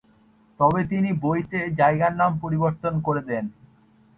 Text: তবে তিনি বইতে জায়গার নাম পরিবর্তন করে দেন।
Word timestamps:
তবে 0.59 0.81
তিনি 0.83 1.09
বইতে 1.23 1.59
জায়গার 1.79 2.13
নাম 2.15 2.31
পরিবর্তন 2.43 2.93
করে 3.01 3.21
দেন। 3.29 3.45